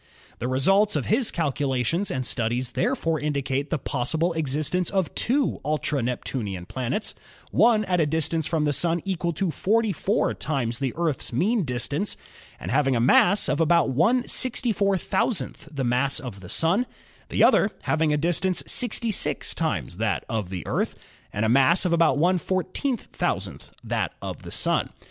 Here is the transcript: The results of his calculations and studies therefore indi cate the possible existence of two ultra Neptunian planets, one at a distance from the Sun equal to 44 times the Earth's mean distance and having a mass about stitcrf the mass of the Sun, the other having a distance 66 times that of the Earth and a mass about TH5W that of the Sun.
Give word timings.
The 0.39 0.47
results 0.47 0.95
of 0.95 1.05
his 1.05 1.29
calculations 1.29 2.09
and 2.09 2.25
studies 2.25 2.71
therefore 2.71 3.19
indi 3.19 3.43
cate 3.43 3.69
the 3.69 3.77
possible 3.77 4.33
existence 4.33 4.89
of 4.89 5.13
two 5.13 5.61
ultra 5.63 6.01
Neptunian 6.01 6.65
planets, 6.65 7.13
one 7.51 7.85
at 7.85 7.99
a 7.99 8.07
distance 8.07 8.47
from 8.47 8.65
the 8.65 8.73
Sun 8.73 9.03
equal 9.05 9.31
to 9.33 9.51
44 9.51 10.33
times 10.33 10.79
the 10.79 10.91
Earth's 10.97 11.31
mean 11.31 11.63
distance 11.63 12.17
and 12.59 12.71
having 12.71 12.95
a 12.95 12.99
mass 12.99 13.47
about 13.47 13.91
stitcrf 13.95 15.67
the 15.71 15.83
mass 15.83 16.19
of 16.19 16.39
the 16.39 16.49
Sun, 16.49 16.87
the 17.29 17.43
other 17.43 17.69
having 17.83 18.11
a 18.11 18.17
distance 18.17 18.63
66 18.65 19.53
times 19.53 19.97
that 19.97 20.25
of 20.27 20.49
the 20.49 20.65
Earth 20.65 20.95
and 21.31 21.45
a 21.45 21.47
mass 21.47 21.85
about 21.85 22.17
TH5W 22.17 23.69
that 23.83 24.13
of 24.19 24.41
the 24.41 24.51
Sun. 24.51 24.89